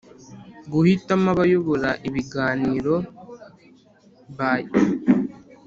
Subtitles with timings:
[0.71, 2.95] Guhitamo abayobora ibiganiro
[4.37, 4.63] by